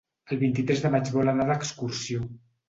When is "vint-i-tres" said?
0.43-0.81